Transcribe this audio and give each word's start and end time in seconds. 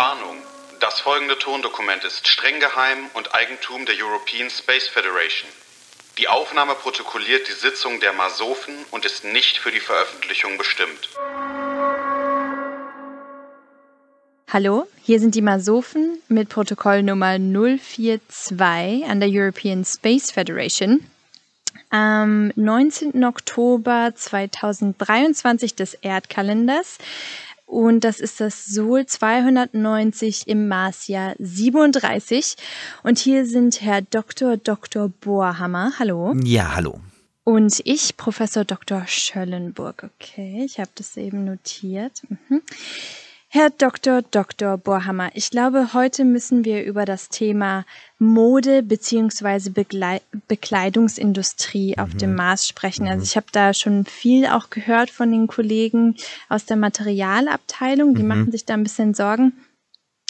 Warnung. 0.00 0.38
Das 0.80 0.98
folgende 1.00 1.38
Tondokument 1.38 2.04
ist 2.04 2.26
streng 2.26 2.58
geheim 2.58 3.10
und 3.12 3.34
Eigentum 3.34 3.84
der 3.84 3.96
European 4.02 4.48
Space 4.48 4.88
Federation. 4.88 5.50
Die 6.16 6.26
Aufnahme 6.26 6.74
protokolliert 6.74 7.46
die 7.48 7.52
Sitzung 7.52 8.00
der 8.00 8.14
Masofen 8.14 8.74
und 8.92 9.04
ist 9.04 9.24
nicht 9.24 9.58
für 9.58 9.70
die 9.70 9.78
Veröffentlichung 9.78 10.56
bestimmt. 10.56 11.10
Hallo, 14.50 14.86
hier 15.02 15.20
sind 15.20 15.34
die 15.34 15.42
Masofen 15.42 16.22
mit 16.28 16.48
Protokoll 16.48 17.02
Nummer 17.02 17.36
042 17.36 19.04
an 19.04 19.20
der 19.20 19.28
European 19.30 19.84
Space 19.84 20.30
Federation. 20.30 21.04
Am 21.90 22.52
19. 22.56 23.22
Oktober 23.22 24.12
2023 24.14 25.74
des 25.74 25.92
Erdkalenders 25.92 26.96
und 27.70 28.00
das 28.00 28.18
ist 28.18 28.40
das 28.40 28.66
Sol 28.66 29.06
290 29.06 30.48
im 30.48 30.66
Marsjahr 30.66 31.36
37. 31.38 32.56
Und 33.04 33.18
hier 33.20 33.46
sind 33.46 33.80
Herr 33.80 34.02
Dr. 34.02 34.56
Dr. 34.56 35.08
Bohrhammer. 35.08 35.92
Hallo. 36.00 36.34
Ja, 36.42 36.74
hallo. 36.74 37.00
Und 37.44 37.80
ich, 37.84 38.16
Professor 38.16 38.64
Dr. 38.64 39.06
Schöllenburg. 39.06 40.02
Okay, 40.02 40.64
ich 40.64 40.80
habe 40.80 40.90
das 40.96 41.16
eben 41.16 41.44
notiert. 41.44 42.22
Mhm. 42.28 42.62
Herr 43.52 43.70
Dr. 43.70 44.22
Dr. 44.22 44.78
Bohrhammer, 44.78 45.30
ich 45.34 45.50
glaube, 45.50 45.92
heute 45.92 46.24
müssen 46.24 46.64
wir 46.64 46.84
über 46.84 47.04
das 47.04 47.30
Thema 47.30 47.84
Mode 48.20 48.84
beziehungsweise 48.84 49.72
Bekleidungsindustrie 49.72 51.98
auf 51.98 52.14
mhm. 52.14 52.18
dem 52.18 52.36
Mars 52.36 52.68
sprechen. 52.68 53.08
Also 53.08 53.18
mhm. 53.18 53.24
ich 53.24 53.34
habe 53.34 53.46
da 53.50 53.74
schon 53.74 54.04
viel 54.04 54.46
auch 54.46 54.70
gehört 54.70 55.10
von 55.10 55.32
den 55.32 55.48
Kollegen 55.48 56.14
aus 56.48 56.64
der 56.64 56.76
Materialabteilung, 56.76 58.14
die 58.14 58.22
mhm. 58.22 58.28
machen 58.28 58.52
sich 58.52 58.66
da 58.66 58.74
ein 58.74 58.84
bisschen 58.84 59.14
Sorgen. 59.14 59.54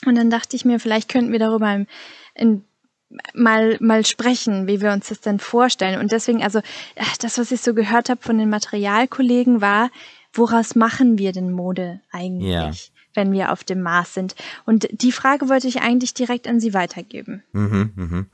Und 0.07 0.15
dann 0.15 0.31
dachte 0.31 0.57
ich 0.57 0.65
mir, 0.65 0.81
vielleicht 0.81 1.11
könnten 1.11 1.31
wir 1.31 1.39
darüber 1.39 1.75
in, 1.75 1.87
in 2.35 2.65
mal 3.35 3.77
mal 3.81 4.07
sprechen, 4.07 4.67
wie 4.67 4.81
wir 4.81 4.93
uns 4.93 5.09
das 5.09 5.21
denn 5.21 5.41
vorstellen. 5.41 6.01
Und 6.01 6.11
deswegen, 6.11 6.43
also 6.43 6.63
das, 7.21 7.37
was 7.37 7.53
ich 7.53 7.61
so 7.61 7.75
gehört 7.75 8.09
habe 8.09 8.23
von 8.23 8.39
den 8.39 8.49
Materialkollegen, 8.49 9.61
war, 9.61 9.91
woraus 10.33 10.75
machen 10.75 11.19
wir 11.19 11.33
denn 11.33 11.53
Mode 11.53 12.01
eigentlich? 12.11 12.51
Ja 12.51 12.73
wenn 13.15 13.33
wir 13.33 13.53
auf 13.53 13.65
dem 13.65 13.83
Mars 13.83 14.15
sind? 14.15 14.35
Und 14.67 14.89
die 14.93 15.13
Frage 15.13 15.49
wollte 15.49 15.69
ich 15.69 15.81
eigentlich 15.81 16.15
direkt 16.15 16.47
an 16.47 16.61
Sie 16.61 16.75
weitergeben. 16.75 17.43
Mhm, 17.53 17.93
mhm. 17.95 18.27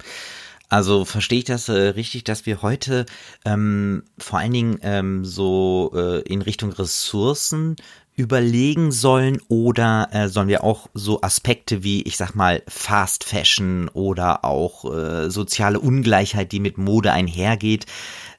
Also 0.69 1.05
verstehe 1.05 1.39
ich 1.39 1.45
das 1.45 1.69
äh, 1.69 1.73
richtig, 1.73 2.25
dass 2.25 2.45
wir 2.45 2.63
heute 2.63 3.07
ähm, 3.45 4.03
vor 4.19 4.41
allen 4.41 4.53
Dingen 4.53 4.79
ähm, 4.83 5.25
so 5.25 5.93
äh, 5.95 6.23
in 6.23 6.43
Richtung 6.43 6.73
Ressourcen 6.73 7.77
überlegen 8.17 8.93
sollen 8.93 9.41
oder 9.49 10.09
äh, 10.11 10.29
sollen 10.29 10.49
wir 10.49 10.65
auch 10.65 10.89
so 10.95 11.21
Aspekte 11.21 11.85
wie, 11.85 12.03
ich 12.03 12.17
sag 12.17 12.35
mal, 12.35 12.63
Fast 12.67 13.25
Fashion 13.25 13.89
oder 13.91 14.45
auch 14.45 14.93
äh, 14.93 15.31
soziale 15.31 15.79
Ungleichheit, 15.79 16.51
die 16.51 16.61
mit 16.61 16.79
Mode 16.79 17.13
einhergeht, 17.13 17.85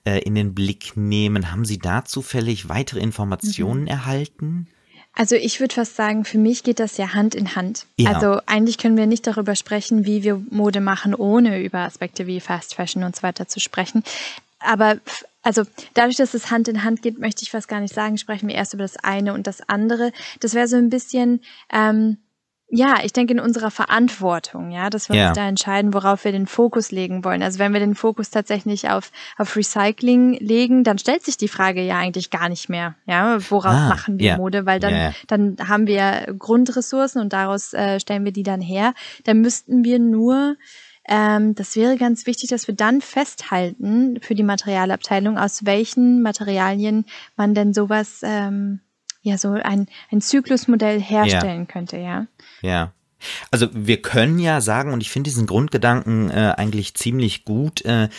äh, 0.04 0.20
in 0.20 0.36
den 0.36 0.56
Blick 0.56 0.98
nehmen? 0.98 1.52
Haben 1.52 1.64
Sie 1.64 1.78
da 1.78 2.04
zufällig 2.04 2.68
weitere 2.70 3.00
Informationen 3.00 3.82
mhm. 3.82 3.88
erhalten? 3.88 4.68
Also 5.18 5.36
ich 5.36 5.60
würde 5.60 5.74
fast 5.74 5.96
sagen, 5.96 6.26
für 6.26 6.38
mich 6.38 6.62
geht 6.62 6.80
das 6.80 6.98
ja 6.98 7.16
Hand 7.16 7.34
in 7.34 7.56
Hand. 7.56 7.88
Ja. 7.98 8.14
Also 8.14 8.40
eigentlich 8.46 8.78
können 8.78 8.98
wir 8.98 9.08
nicht 9.08 9.26
darüber 9.26 9.56
sprechen, 9.56 10.06
wie 10.06 10.22
wir 10.22 10.40
Mode 10.52 10.80
machen, 10.80 11.16
ohne 11.16 11.60
über 11.60 11.80
Aspekte 11.80 12.28
wie 12.28 12.40
Fast 12.40 12.76
Fashion 12.76 13.04
und 13.04 13.16
so 13.16 13.24
weiter 13.24 13.48
zu 13.48 13.60
sprechen. 13.60 14.04
Aber 14.60 14.98
also 15.42 15.64
dadurch, 15.96 16.18
dass 16.18 16.36
es 16.36 16.52
Hand 16.52 16.68
in 16.68 16.84
Hand 16.84 17.02
geht, 17.02 17.18
möchte 17.18 17.42
ich 17.42 17.50
fast 17.50 17.68
gar 17.68 17.80
nicht 17.80 17.96
sagen, 17.96 18.20
sprechen 18.20 18.48
wir 18.48 18.54
erst 18.54 18.76
über 18.76 18.84
das 18.84 18.96
eine 18.98 19.34
und 19.34 19.48
das 19.48 19.68
andere. 19.68 20.12
Das 20.40 20.54
wäre 20.54 20.68
so 20.68 20.78
ein 20.78 20.92
bisschen 20.92 21.42
ähm, 21.74 22.18
ja, 22.70 22.98
ich 23.04 23.14
denke 23.14 23.34
in 23.34 23.40
unserer 23.40 23.72
Verantwortung, 23.72 24.72
ja, 24.72 24.90
dass 24.90 25.08
wir 25.08 25.16
ja. 25.16 25.30
uns 25.30 25.38
da 25.38 25.48
entscheiden, 25.48 25.94
worauf 25.94 26.26
wir 26.26 26.34
den 26.34 26.48
Fokus 26.48 26.92
legen 26.92 27.24
wollen. 27.24 27.42
Also 27.42 27.60
wenn 27.60 27.72
wir 27.72 27.80
den 27.80 27.96
Fokus 27.96 28.30
tatsächlich 28.30 28.90
auf, 28.90 29.12
auf 29.38 29.56
Recycling 29.56 30.34
legen, 30.34 30.84
dann 30.84 30.98
stellt 30.98 31.24
sich 31.24 31.38
die 31.38 31.48
Frage 31.48 31.82
ja 31.82 31.98
eigentlich 31.98 32.30
gar 32.30 32.50
nicht 32.50 32.68
mehr, 32.68 32.96
ja, 33.06 33.38
woraus 33.50 33.74
ah, 33.74 33.88
machen 33.88 34.20
wir 34.20 34.28
yeah. 34.28 34.38
Mode, 34.38 34.66
weil 34.66 34.82
dann, 34.82 34.94
yeah. 34.94 35.14
dann 35.28 35.56
haben 35.66 35.88
wir 35.88 36.36
Grundressourcen 36.38 37.22
und 37.22 37.32
daraus 37.32 37.74
äh, 37.74 38.02
stellen 38.02 38.26
wir 38.26 38.34
die 38.34 38.44
dann 38.44 38.60
her. 38.60 38.94
Dann 39.24 39.40
müssten 39.40 39.86
wir 39.86 40.00
nur 40.00 40.58
ähm, 41.10 41.56
das 41.56 41.78
wäre 41.78 41.96
ganz 41.96 42.26
wichtig, 42.26 42.50
dass 42.50 42.68
wir 42.68 42.76
dann 42.76 43.00
festhalten 43.00 44.20
für 44.22 44.36
die 44.36 44.44
Materialabteilung, 44.44 45.38
aus 45.38 45.64
welchen 45.66 46.22
Materialien 46.22 47.06
man 47.38 47.54
denn 47.54 47.74
sowas 47.74 48.20
ähm, 48.24 48.82
ja 49.28 49.38
so 49.38 49.52
ein, 49.52 49.88
ein 50.12 50.22
Zyklusmodell 50.22 51.02
herstellen 51.02 51.62
ja. 51.62 51.66
könnte, 51.66 51.98
ja. 51.98 52.28
Ja. 52.62 52.94
Also 53.50 53.68
wir 53.74 54.02
können 54.02 54.38
ja 54.38 54.62
sagen, 54.62 54.94
und 54.94 55.02
ich 55.02 55.10
finde 55.10 55.30
diesen 55.30 55.48
Grundgedanken 55.48 56.30
äh, 56.30 56.54
eigentlich 56.56 56.94
ziemlich 56.94 57.46
gut, 57.46 57.84
äh, 57.84 58.10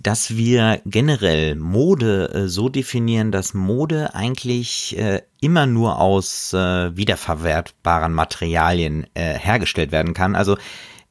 dass 0.00 0.36
wir 0.36 0.80
generell 0.86 1.56
Mode 1.56 2.30
äh, 2.32 2.48
so 2.48 2.68
definieren, 2.68 3.32
dass 3.32 3.52
Mode 3.52 4.14
eigentlich 4.14 4.96
äh, 4.96 5.22
immer 5.40 5.66
nur 5.66 5.98
aus 5.98 6.52
äh, 6.52 6.96
wiederverwertbaren 6.96 8.12
Materialien 8.12 9.06
äh, 9.14 9.34
hergestellt 9.34 9.90
werden 9.90 10.14
kann. 10.14 10.36
Also 10.36 10.56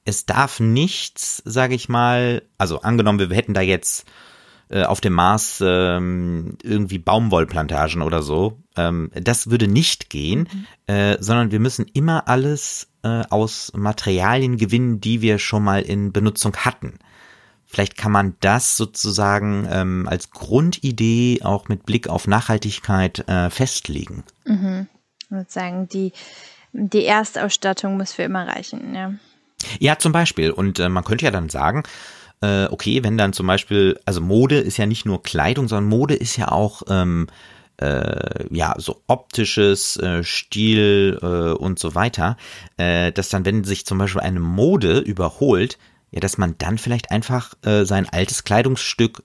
es 0.06 0.26
darf 0.26 0.60
nichts, 0.60 1.42
sage 1.46 1.76
ich 1.76 1.90
mal, 1.90 2.44
also 2.58 2.82
angenommen, 2.82 3.20
wir 3.20 3.36
hätten 3.36 3.54
da 3.54 3.62
jetzt 3.62 4.06
äh, 4.74 4.86
auf 4.86 5.02
dem 5.02 5.14
Mars 5.14 5.64
ähm, 5.64 6.58
irgendwie 6.64 6.98
Baumwollplantagen 6.98 8.02
oder 8.02 8.24
so. 8.24 8.58
Ähm, 8.76 9.12
das 9.14 9.52
würde 9.52 9.68
nicht 9.68 10.10
gehen, 10.10 10.50
mhm. 10.52 10.94
äh, 10.94 11.18
sondern 11.22 11.52
wir 11.52 11.60
müssen 11.60 11.86
immer 11.94 12.28
alles 12.28 12.88
äh, 13.04 13.22
aus 13.30 13.72
Materialien 13.76 14.58
gewinnen, 14.58 15.00
die 15.00 15.22
wir 15.22 15.38
schon 15.38 15.64
mal 15.64 15.84
in 15.84 16.12
Benutzung 16.12 16.56
hatten. 16.56 16.98
Vielleicht 17.68 17.98
kann 17.98 18.12
man 18.12 18.36
das 18.40 18.76
sozusagen 18.76 19.68
ähm, 19.70 20.08
als 20.10 20.32
Grundidee 20.32 21.42
auch 21.44 21.68
mit 21.68 21.86
Blick 21.86 22.08
auf 22.08 22.28
Nachhaltigkeit 22.28 23.28
äh, 23.30 23.52
festlegen. 23.52 24.24
Mhm. 24.46 24.88
Ich 25.22 25.32
würde 25.32 25.52
sagen, 25.52 25.88
die, 25.88 26.14
die 26.72 27.06
Erstausstattung 27.06 27.98
muss 27.98 28.14
für 28.14 28.24
immer 28.24 28.48
reichen, 28.48 28.96
ja. 28.96 29.14
Ja, 29.80 29.98
zum 29.98 30.12
Beispiel. 30.12 30.52
Und 30.52 30.80
äh, 30.80 30.90
man 30.90 31.04
könnte 31.04 31.26
ja 31.26 31.32
dann 31.32 31.50
sagen, 31.50 31.84
äh, 32.44 32.68
okay, 32.70 33.04
wenn 33.04 33.18
dann 33.18 33.32
zum 33.32 33.48
Beispiel, 33.48 33.98
also 34.06 34.20
Mode 34.20 34.60
ist 34.60 34.76
ja 34.78 34.86
nicht 34.86 35.06
nur 35.06 35.24
Kleidung, 35.24 35.70
sondern 35.70 35.90
Mode 35.90 36.14
ist 36.14 36.36
ja 36.36 36.52
auch 36.52 36.84
ähm, 36.90 37.28
äh, 37.78 38.54
ja 38.54 38.76
so 38.78 39.02
optisches 39.08 39.96
äh, 39.98 40.24
Stil 40.24 41.20
äh, 41.22 41.26
und 41.58 41.80
so 41.80 41.96
weiter, 41.96 42.36
äh, 42.76 43.14
dass 43.14 43.30
dann, 43.30 43.46
wenn 43.46 43.64
sich 43.64 43.86
zum 43.86 43.98
Beispiel 43.98 44.22
eine 44.22 44.42
Mode 44.42 45.00
überholt, 45.00 45.78
ja, 46.12 46.20
dass 46.20 46.38
man 46.38 46.56
dann 46.58 46.78
vielleicht 46.78 47.12
einfach 47.12 47.54
äh, 47.64 47.86
sein 47.86 48.10
altes 48.10 48.44
Kleidungsstück 48.44 49.24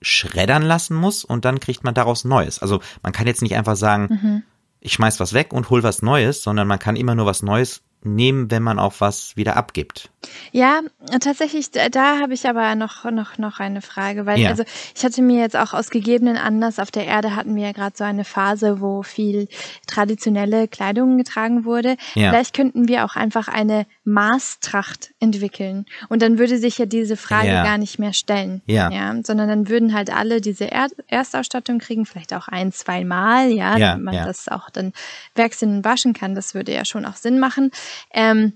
schreddern 0.00 0.62
lassen 0.62 0.96
muss 0.96 1.22
und 1.22 1.44
dann 1.44 1.60
kriegt 1.60 1.84
man 1.84 1.94
daraus 1.94 2.24
Neues. 2.24 2.60
Also 2.60 2.80
man 3.02 3.12
kann 3.12 3.26
jetzt 3.26 3.42
nicht 3.42 3.56
einfach 3.56 3.76
sagen, 3.76 4.08
mhm. 4.22 4.42
ich 4.80 4.94
schmeiß 4.94 5.20
was 5.20 5.34
weg 5.34 5.52
und 5.52 5.68
hol 5.68 5.82
was 5.82 6.00
Neues, 6.00 6.42
sondern 6.42 6.66
man 6.66 6.78
kann 6.78 6.96
immer 6.96 7.14
nur 7.14 7.26
was 7.26 7.42
Neues 7.42 7.82
nehmen, 8.02 8.50
wenn 8.50 8.62
man 8.62 8.78
auch 8.78 8.94
was 8.98 9.36
wieder 9.36 9.56
abgibt. 9.56 10.10
Ja, 10.52 10.80
tatsächlich, 11.20 11.70
da 11.70 12.18
habe 12.20 12.34
ich 12.34 12.48
aber 12.48 12.74
noch, 12.74 13.04
noch, 13.10 13.38
noch 13.38 13.60
eine 13.60 13.82
Frage, 13.82 14.26
weil 14.26 14.40
ja. 14.40 14.50
also 14.50 14.64
ich 14.94 15.04
hatte 15.04 15.22
mir 15.22 15.40
jetzt 15.40 15.56
auch 15.56 15.72
aus 15.74 15.90
gegebenen 15.90 16.36
Anlass 16.36 16.78
auf 16.78 16.90
der 16.90 17.06
Erde 17.06 17.34
hatten 17.34 17.56
wir 17.56 17.64
ja 17.64 17.72
gerade 17.72 17.96
so 17.96 18.04
eine 18.04 18.24
Phase, 18.24 18.80
wo 18.80 19.02
viel 19.02 19.48
traditionelle 19.86 20.68
Kleidung 20.68 21.18
getragen 21.18 21.64
wurde. 21.64 21.96
Ja. 22.14 22.30
Vielleicht 22.30 22.54
könnten 22.54 22.88
wir 22.88 23.04
auch 23.04 23.16
einfach 23.16 23.48
eine 23.48 23.86
Maßtracht 24.04 25.12
entwickeln 25.20 25.86
und 26.08 26.22
dann 26.22 26.38
würde 26.38 26.58
sich 26.58 26.78
ja 26.78 26.86
diese 26.86 27.16
Frage 27.16 27.48
ja. 27.48 27.64
gar 27.64 27.78
nicht 27.78 27.98
mehr 27.98 28.12
stellen. 28.12 28.62
Ja. 28.66 28.90
Sondern 29.22 29.48
dann 29.48 29.68
würden 29.68 29.94
halt 29.94 30.14
alle 30.14 30.40
diese 30.40 30.70
er 30.70 30.88
Erstausstattung 31.08 31.78
kriegen, 31.78 32.06
vielleicht 32.06 32.32
auch 32.34 32.48
ein, 32.48 32.72
zwei 32.72 33.04
Mal, 33.04 33.50
ja, 33.50 33.76
ja 33.76 33.96
man 33.96 34.14
das 34.14 34.48
auch 34.48 34.70
dann 34.70 34.92
wechseln 35.34 35.78
und 35.78 35.84
waschen 35.84 36.12
kann. 36.12 36.34
Das 36.34 36.54
würde 36.54 36.72
ja 36.72 36.84
schon 36.84 37.04
auch 37.04 37.16
Sinn 37.16 37.38
machen. 37.38 37.70
Ähm, 38.12 38.54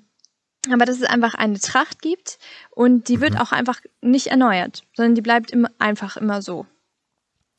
aber 0.72 0.84
dass 0.84 0.98
es 0.98 1.04
einfach 1.04 1.34
eine 1.34 1.58
Tracht 1.58 2.02
gibt 2.02 2.38
und 2.70 3.08
die 3.08 3.20
wird 3.20 3.34
mhm. 3.34 3.38
auch 3.38 3.52
einfach 3.52 3.80
nicht 4.00 4.28
erneuert, 4.28 4.82
sondern 4.94 5.14
die 5.14 5.22
bleibt 5.22 5.50
immer, 5.50 5.70
einfach 5.78 6.16
immer 6.16 6.42
so. 6.42 6.66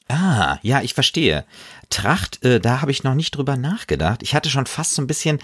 Ah, 0.07 0.57
ja, 0.63 0.81
ich 0.81 0.93
verstehe. 0.95 1.45
Tracht, 1.89 2.43
äh, 2.43 2.59
da 2.59 2.81
habe 2.81 2.91
ich 2.91 3.03
noch 3.03 3.13
nicht 3.13 3.31
drüber 3.31 3.57
nachgedacht. 3.57 4.23
Ich 4.23 4.33
hatte 4.33 4.49
schon 4.49 4.65
fast 4.65 4.95
so 4.95 5.01
ein 5.01 5.07
bisschen 5.07 5.39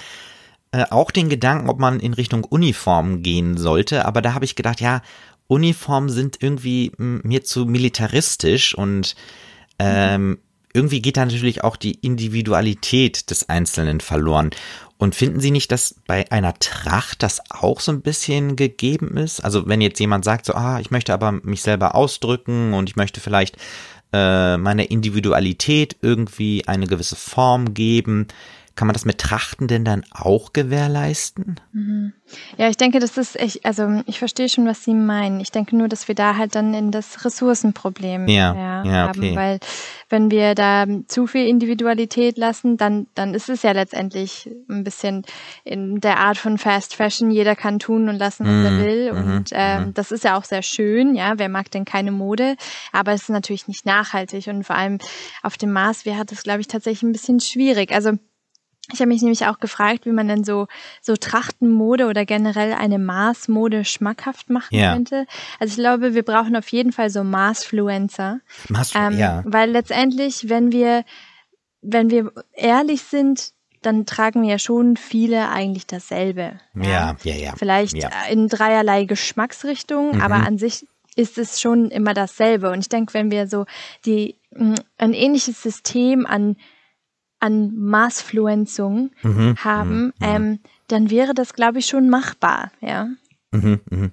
äh, 0.72 0.86
auch 0.90 1.12
den 1.12 1.30
Gedanken, 1.30 1.69
ob 1.69 1.80
man 1.80 2.00
in 2.00 2.13
Richtung 2.13 2.44
Uniform 2.44 3.22
gehen 3.22 3.58
sollte, 3.58 4.06
aber 4.06 4.22
da 4.22 4.34
habe 4.34 4.46
ich 4.46 4.56
gedacht, 4.56 4.81
ja, 4.81 5.01
Uniformen 5.48 6.10
sind 6.10 6.42
irgendwie 6.42 6.92
mir 6.98 7.44
zu 7.44 7.66
militaristisch 7.66 8.75
und 8.75 9.16
ähm, 9.78 10.40
irgendwie 10.74 11.01
geht 11.01 11.18
da 11.18 11.25
natürlich 11.25 11.63
auch 11.63 11.78
die 11.78 11.94
Individualität 11.94 13.30
des 13.30 13.48
Einzelnen 13.48 14.01
verloren. 14.01 14.50
Und 14.97 15.13
finden 15.13 15.42
Sie 15.42 15.51
nicht, 15.51 15.71
dass 15.71 15.95
bei 16.07 16.31
einer 16.31 16.53
Tracht 16.59 17.21
das 17.21 17.42
auch 17.50 17.81
so 17.81 17.92
ein 17.92 18.01
bisschen 18.01 18.56
gegeben 18.56 19.18
ist? 19.18 19.42
Also 19.42 19.68
wenn 19.68 19.81
jetzt 19.81 20.00
jemand 20.00 20.24
sagt, 20.24 20.45
so, 20.45 20.53
ah, 20.53 20.80
ich 20.80 20.89
möchte 20.89 21.13
aber 21.13 21.33
mich 21.33 21.62
selber 21.62 21.95
ausdrücken 21.95 22.74
und 22.74 22.89
ich 22.89 22.95
möchte 22.95 23.19
vielleicht 23.19 23.57
äh, 24.13 24.57
meiner 24.57 24.89
Individualität 24.89 25.97
irgendwie 26.01 26.65
eine 26.68 26.88
gewisse 26.88 27.18
Form 27.18 27.74
geben, 27.74 28.27
kann 28.75 28.88
man 28.88 28.94
das 28.94 29.06
mit 29.06 29.19
Trachten 29.19 29.68
denn 29.68 29.86
dann 29.86 30.04
auch 30.12 30.51
gewährleisten? 30.51 31.60
Mhm. 31.72 32.13
Ja, 32.57 32.69
ich 32.69 32.75
denke, 32.75 33.00
das 33.00 33.18
ist 33.18 33.39
echt, 33.39 33.66
also 33.66 34.01
ich 34.06 34.19
verstehe 34.19 34.50
schon, 34.50 34.66
was 34.66 34.83
Sie 34.83 34.94
meinen. 34.94 35.39
Ich 35.39 35.51
denke 35.51 35.77
nur, 35.77 35.88
dass 35.88 36.07
wir 36.07 36.16
da 36.16 36.36
halt 36.36 36.56
dann 36.56 36.74
in 36.74 36.92
das 36.92 37.24
Ressourcenproblem 37.24 38.27
ja, 38.27 38.54
ja, 38.54 38.83
ja 38.83 39.10
okay. 39.10 39.30
haben, 39.30 39.36
weil 39.36 39.60
wenn 40.10 40.31
wir 40.31 40.56
da 40.56 40.86
zu 41.07 41.25
viel 41.27 41.48
Individualität 41.48 42.38
lassen, 42.38 42.75
dann, 42.75 43.07
dann 43.16 43.33
ist 43.33 43.50
es 43.50 43.63
ja 43.63 43.72
letztendlich 43.72 44.50
ein 44.69 44.83
bisschen 44.83 45.24
in 45.63 46.01
der 46.01 46.18
Art 46.18 46.38
von 46.38 46.57
Fast 46.57 46.95
Fashion, 46.95 47.31
jeder 47.31 47.56
kann 47.56 47.80
tun 47.80 48.10
und 48.10 48.18
lassen, 48.18 48.45
was 48.45 48.66
er 48.66 48.72
mhm, 48.72 48.83
will. 48.83 49.13
Mm, 49.13 49.18
und 49.18 49.50
ähm, 49.54 49.94
das 49.94 50.12
ist 50.12 50.24
ja 50.25 50.38
auch 50.38 50.44
sehr 50.44 50.63
schön, 50.63 51.16
ja, 51.16 51.33
wer 51.38 51.48
mag 51.48 51.72
denn 51.72 51.86
keine 51.86 52.12
Mode? 52.12 52.57
Aber 52.92 53.13
es 53.13 53.24
ist 53.24 53.30
natürlich 53.30 53.68
nicht 53.68 53.86
nachhaltig 53.86 54.48
und 54.48 54.63
vor 54.63 54.75
allem 54.75 54.98
auf 55.44 55.57
dem 55.57 55.72
Mars 55.72 56.06
wäre 56.06 56.25
das, 56.25 56.44
glaube 56.44 56.62
ich, 56.62 56.68
tatsächlich 56.68 57.04
ein 57.04 57.13
bisschen 57.13 57.39
schwierig. 57.39 57.94
Also 57.94 58.18
ich 58.94 59.00
habe 59.00 59.08
mich 59.08 59.22
nämlich 59.22 59.48
auch 59.48 59.60
gefragt, 59.60 60.06
wie 60.06 60.12
man 60.12 60.28
denn 60.28 60.44
so, 60.44 60.68
so 61.02 61.16
Trachtenmode 61.16 62.06
oder 62.08 62.26
generell 62.26 62.74
eine 62.74 63.00
Maßmode 63.00 63.84
schmackhaft 63.84 64.50
machen 64.50 64.76
ja. 64.76 64.94
könnte. 64.94 65.26
Also 65.60 65.72
ich 65.72 65.78
glaube, 65.78 66.14
wir 66.14 66.24
brauchen 66.24 66.56
auf 66.56 66.68
jeden 66.70 66.92
Fall 66.92 67.10
so 67.10 67.24
Maßfluencer. 67.24 68.42
Maß, 68.70 68.94
ähm, 68.96 69.18
ja. 69.18 69.44
Weil 69.46 69.72
letztendlich, 69.72 70.50
wenn 70.50 70.72
wir, 70.72 71.04
wenn 71.82 72.12
wir 72.12 72.32
ehrlich 72.54 73.02
sind, 73.02 73.54
dann 73.82 74.06
tragen 74.06 74.44
wir 74.44 74.50
ja 74.50 74.60
schon 74.60 74.98
viele 74.98 75.50
eigentlich 75.50 75.88
dasselbe. 75.88 76.60
Ja, 76.76 77.16
ja, 77.24 77.36
ja. 77.36 77.54
Vielleicht 77.56 77.96
ja. 77.96 78.10
in 78.30 78.48
dreierlei 78.48 79.06
Geschmacksrichtungen, 79.06 80.16
mhm. 80.16 80.22
aber 80.22 80.36
an 80.36 80.58
sich 80.58 80.86
ist 81.16 81.38
es 81.38 81.62
schon 81.62 81.90
immer 81.90 82.14
dasselbe. 82.14 82.70
Und 82.72 82.80
ich 82.80 82.90
denke, 82.90 83.14
wenn 83.14 83.32
wir 83.32 83.48
so 83.48 83.66
die, 84.06 84.36
ein 84.98 85.14
ähnliches 85.14 85.62
System 85.62 86.26
an 86.26 86.58
an 87.45 87.75
Maßfluenzung 87.75 89.12
mhm, 89.21 89.56
haben, 89.57 90.06
mhm, 90.06 90.13
ähm, 90.21 90.59
dann 90.88 91.09
wäre 91.09 91.33
das, 91.33 91.53
glaube 91.53 91.80
ich, 91.80 91.86
schon 91.86 92.09
machbar, 92.09 92.71
ja. 92.81 93.07
Mhm, 93.51 93.80
mhm. 93.89 94.12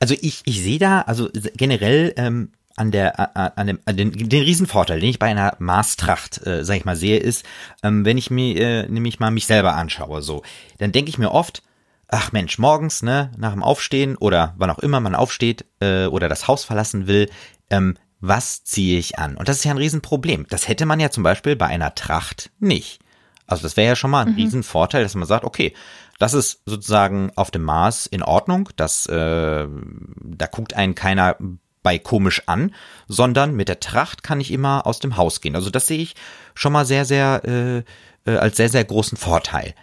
Also 0.00 0.14
ich, 0.20 0.42
ich 0.44 0.62
sehe 0.62 0.78
da, 0.78 1.02
also 1.02 1.28
generell 1.56 2.12
ähm, 2.16 2.50
an 2.74 2.90
der 2.90 3.36
an 3.58 3.66
dem 3.66 3.78
an 3.84 3.96
den, 3.96 4.12
den 4.12 4.42
Riesenvorteil, 4.42 5.00
den 5.00 5.10
ich 5.10 5.18
bei 5.18 5.26
einer 5.26 5.54
Maßtracht, 5.58 6.46
äh, 6.46 6.64
sag 6.64 6.76
ich 6.76 6.84
mal, 6.84 6.96
sehe, 6.96 7.18
ist, 7.18 7.44
ähm, 7.82 8.04
wenn 8.04 8.18
ich 8.18 8.30
mir 8.30 8.56
äh, 8.56 8.88
nämlich 8.88 9.20
mal 9.20 9.30
mich 9.30 9.46
selber 9.46 9.74
anschaue, 9.74 10.22
so, 10.22 10.42
dann 10.78 10.92
denke 10.92 11.10
ich 11.10 11.18
mir 11.18 11.32
oft, 11.32 11.62
ach 12.08 12.32
Mensch, 12.32 12.58
morgens, 12.58 13.02
ne, 13.02 13.30
nach 13.36 13.52
dem 13.52 13.62
Aufstehen 13.62 14.16
oder 14.16 14.54
wann 14.56 14.70
auch 14.70 14.78
immer 14.78 15.00
man 15.00 15.14
aufsteht 15.14 15.64
äh, 15.80 16.06
oder 16.06 16.28
das 16.28 16.48
Haus 16.48 16.64
verlassen 16.64 17.06
will, 17.06 17.28
ähm, 17.70 17.96
was 18.20 18.64
ziehe 18.64 18.98
ich 18.98 19.18
an? 19.18 19.36
Und 19.36 19.48
das 19.48 19.58
ist 19.58 19.64
ja 19.64 19.70
ein 19.70 19.78
Riesenproblem. 19.78 20.46
Das 20.48 20.68
hätte 20.68 20.86
man 20.86 21.00
ja 21.00 21.10
zum 21.10 21.22
Beispiel 21.22 21.56
bei 21.56 21.66
einer 21.66 21.94
Tracht 21.94 22.50
nicht. 22.58 23.00
Also 23.46 23.62
das 23.62 23.76
wäre 23.76 23.88
ja 23.88 23.96
schon 23.96 24.10
mal 24.10 24.26
ein 24.26 24.32
mhm. 24.32 24.36
Riesenvorteil, 24.36 25.02
dass 25.02 25.14
man 25.14 25.26
sagt, 25.26 25.44
okay, 25.44 25.74
das 26.18 26.34
ist 26.34 26.60
sozusagen 26.66 27.32
auf 27.36 27.50
dem 27.50 27.62
Maß 27.62 28.06
in 28.06 28.22
Ordnung, 28.22 28.68
das, 28.76 29.06
äh, 29.06 29.66
da 29.66 30.46
guckt 30.46 30.74
einen 30.74 30.94
keiner 30.94 31.36
bei 31.82 31.98
komisch 31.98 32.42
an, 32.46 32.74
sondern 33.06 33.54
mit 33.54 33.68
der 33.68 33.80
Tracht 33.80 34.22
kann 34.22 34.40
ich 34.40 34.50
immer 34.50 34.86
aus 34.86 34.98
dem 34.98 35.16
Haus 35.16 35.40
gehen. 35.40 35.54
Also 35.54 35.70
das 35.70 35.86
sehe 35.86 36.00
ich 36.00 36.16
schon 36.54 36.72
mal 36.72 36.84
sehr, 36.84 37.04
sehr, 37.04 37.42
äh, 37.44 38.30
äh, 38.30 38.36
als 38.36 38.56
sehr, 38.56 38.68
sehr 38.68 38.84
großen 38.84 39.16
Vorteil. 39.16 39.74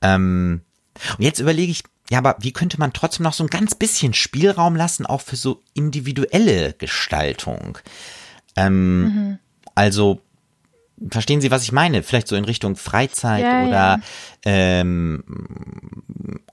Ähm, 0.00 0.62
und 1.18 1.24
jetzt 1.24 1.40
überlege 1.40 1.72
ich 1.72 1.82
ja, 2.10 2.18
aber 2.18 2.36
wie 2.40 2.52
könnte 2.52 2.78
man 2.78 2.92
trotzdem 2.92 3.22
noch 3.22 3.32
so 3.32 3.44
ein 3.44 3.50
ganz 3.50 3.76
bisschen 3.76 4.14
Spielraum 4.14 4.74
lassen, 4.74 5.06
auch 5.06 5.20
für 5.20 5.36
so 5.36 5.62
individuelle 5.74 6.72
Gestaltung? 6.72 7.78
Ähm, 8.56 9.02
mhm. 9.02 9.38
Also, 9.76 10.20
verstehen 11.08 11.40
Sie, 11.40 11.52
was 11.52 11.62
ich 11.62 11.70
meine? 11.70 12.02
Vielleicht 12.02 12.26
so 12.26 12.34
in 12.34 12.44
Richtung 12.44 12.74
Freizeit 12.74 13.44
ja, 13.44 13.62
oder 13.62 13.70
ja. 13.70 14.00
Ähm, 14.44 15.22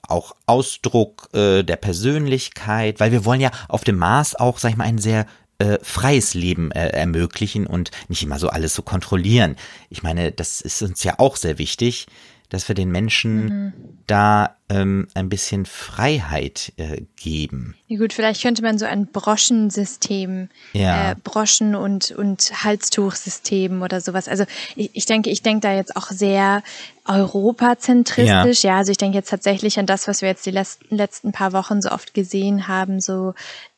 auch 0.04 0.36
Ausdruck 0.45 1.30
äh, 1.33 1.63
der 1.63 1.77
Persönlichkeit, 1.77 3.00
weil 3.00 3.12
wir 3.12 3.25
wollen 3.25 3.42
ja 3.42 3.50
auf 3.68 3.83
dem 3.83 3.98
Mars 3.98 4.36
auch, 4.36 4.59
sag 4.59 4.69
ich 4.69 4.77
mal, 4.77 4.83
ein 4.83 5.00
sehr 5.00 5.25
äh, 5.57 5.80
freies 5.81 6.36
Leben 6.36 6.69
äh, 6.69 6.89
ermöglichen 6.89 7.65
und 7.65 7.89
nicht 8.09 8.21
immer 8.21 8.38
so 8.38 8.50
alles 8.50 8.75
so 8.75 8.83
kontrollieren. 8.83 9.56
Ich 9.89 10.04
meine, 10.04 10.31
das 10.31 10.62
ist 10.62 10.83
uns 10.83 11.04
ja 11.04 11.15
auch 11.18 11.36
sehr 11.36 11.57
wichtig 11.57 12.06
dass 12.49 12.67
wir 12.67 12.75
den 12.75 12.91
Menschen 12.91 13.45
mhm. 13.45 13.73
da 14.07 14.55
ähm, 14.69 15.07
ein 15.13 15.29
bisschen 15.29 15.65
Freiheit 15.65 16.73
äh, 16.77 17.01
geben. 17.15 17.75
Ja 17.88 17.97
gut, 17.97 18.13
vielleicht 18.13 18.41
könnte 18.41 18.61
man 18.61 18.77
so 18.77 18.85
ein 18.85 19.07
Broschensystem, 19.07 20.49
ja. 20.73 21.11
äh, 21.11 21.15
Broschen- 21.15 21.75
und, 21.75 22.11
und 22.11 22.63
Halstuchsystem 22.63 23.81
oder 23.81 24.01
sowas. 24.01 24.27
Also 24.27 24.45
ich, 24.75 24.91
ich 24.94 25.05
denke, 25.05 25.29
ich 25.29 25.41
denke 25.41 25.61
da 25.61 25.73
jetzt 25.73 25.95
auch 25.95 26.09
sehr 26.11 26.63
europazentristisch. 27.05 28.63
Ja. 28.63 28.71
ja, 28.71 28.77
also 28.77 28.91
ich 28.91 28.97
denke 28.97 29.17
jetzt 29.17 29.29
tatsächlich 29.29 29.79
an 29.79 29.85
das, 29.85 30.07
was 30.07 30.21
wir 30.21 30.29
jetzt 30.29 30.45
die 30.45 30.51
letzten, 30.51 30.95
letzten 30.95 31.31
paar 31.31 31.53
Wochen 31.53 31.81
so 31.81 31.89
oft 31.89 32.13
gesehen 32.13 32.67
haben, 32.67 32.99
so 32.99 33.33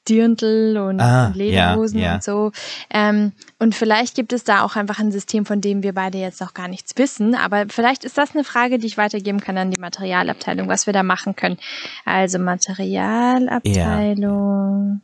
Dirndl 0.10 0.78
und, 0.78 1.00
ah, 1.00 1.32
Lederhosen 1.36 2.00
ja, 2.00 2.06
ja. 2.06 2.16
und 2.16 2.24
so. 2.24 2.52
Ähm, 2.90 3.34
und 3.60 3.76
vielleicht 3.76 4.16
gibt 4.16 4.34
es 4.34 4.44
da 4.44 4.64
auch 4.64 4.76
einfach 4.76 5.00
ein 5.00 5.12
System, 5.12 5.46
von 5.46 5.62
dem 5.62 5.84
wir 5.84 5.94
beide 5.94 6.18
jetzt 6.18 6.42
noch 6.42 6.54
gar 6.54 6.68
nichts 6.68 6.98
wissen. 6.98 7.36
Aber 7.36 7.68
vielleicht 7.70 8.04
ist 8.04 8.18
das 8.18 8.34
eine 8.34 8.44
Frage, 8.44 8.80
die 8.80 8.88
ich 8.88 8.98
weitergeben 8.98 9.40
kann 9.40 9.58
an 9.58 9.72
die 9.72 9.80
Materialabteilung, 9.80 10.68
was 10.68 10.88
wir 10.88 10.94
da 10.94 11.04
machen 11.04 11.36
können. 11.36 11.58
Also 12.06 12.40
Materialabteilung, 12.40 15.02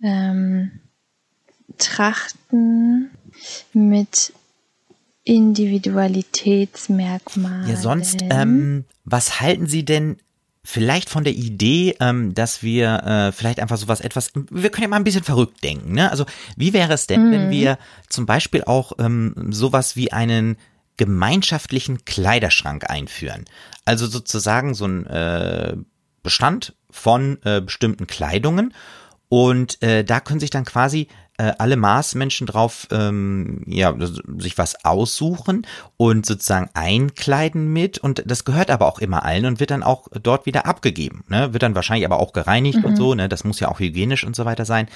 ja. 0.00 0.30
ähm, 0.30 0.70
Trachten 1.76 3.10
mit 3.72 4.32
Individualitätsmerkmalen. 5.24 7.68
Ja, 7.68 7.76
sonst, 7.76 8.24
ähm, 8.30 8.84
was 9.04 9.40
halten 9.40 9.66
Sie 9.66 9.84
denn 9.84 10.16
vielleicht 10.70 11.08
von 11.08 11.24
der 11.24 11.32
Idee, 11.32 11.96
ähm, 11.98 12.34
dass 12.34 12.62
wir 12.62 13.02
äh, 13.02 13.32
vielleicht 13.32 13.58
einfach 13.58 13.78
sowas 13.78 14.02
etwas, 14.02 14.32
wir 14.50 14.68
können 14.68 14.82
ja 14.82 14.88
mal 14.88 14.96
ein 14.96 15.04
bisschen 15.04 15.24
verrückt 15.24 15.64
denken, 15.64 15.92
ne? 15.92 16.10
Also 16.10 16.26
wie 16.56 16.74
wäre 16.74 16.92
es 16.92 17.06
denn, 17.06 17.28
mhm. 17.28 17.32
wenn 17.32 17.50
wir 17.50 17.78
zum 18.10 18.26
Beispiel 18.26 18.64
auch 18.64 18.92
ähm, 18.98 19.34
sowas 19.48 19.96
wie 19.96 20.12
einen 20.12 20.58
gemeinschaftlichen 20.98 22.04
Kleiderschrank 22.04 22.90
einführen? 22.90 23.46
Also 23.86 24.06
sozusagen 24.06 24.74
so 24.74 24.84
ein 24.84 25.06
äh, 25.06 25.74
Bestand 26.22 26.74
von 26.90 27.38
äh, 27.44 27.62
bestimmten 27.62 28.06
Kleidungen 28.06 28.74
und 29.30 29.82
äh, 29.82 30.04
da 30.04 30.20
können 30.20 30.40
sich 30.40 30.50
dann 30.50 30.66
quasi 30.66 31.08
äh, 31.38 31.52
alle 31.58 31.76
Marsmenschen 31.76 32.46
drauf 32.46 32.88
ähm, 32.90 33.62
ja 33.66 33.94
sich 34.38 34.58
was 34.58 34.84
aussuchen 34.84 35.66
und 35.96 36.26
sozusagen 36.26 36.68
einkleiden 36.74 37.72
mit. 37.72 37.98
Und 37.98 38.24
das 38.26 38.44
gehört 38.44 38.70
aber 38.70 38.86
auch 38.86 38.98
immer 38.98 39.24
allen 39.24 39.46
und 39.46 39.60
wird 39.60 39.70
dann 39.70 39.82
auch 39.82 40.08
dort 40.20 40.46
wieder 40.46 40.66
abgegeben 40.66 41.24
ne? 41.28 41.52
Wird 41.52 41.62
dann 41.62 41.74
wahrscheinlich 41.74 42.04
aber 42.04 42.18
auch 42.18 42.32
gereinigt 42.32 42.80
mhm. 42.80 42.84
und 42.84 42.96
so 42.96 43.14
ne? 43.14 43.28
Das 43.28 43.44
muss 43.44 43.60
ja 43.60 43.68
auch 43.68 43.78
hygienisch 43.78 44.24
und 44.24 44.36
so 44.36 44.44
weiter 44.44 44.64
sein. 44.64 44.88